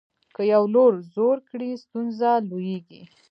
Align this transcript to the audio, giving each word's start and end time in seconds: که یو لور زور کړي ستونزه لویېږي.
که 0.35 0.41
یو 0.53 0.63
لور 0.73 0.93
زور 1.13 1.37
کړي 1.49 1.69
ستونزه 1.83 2.31
لویېږي. 2.49 3.01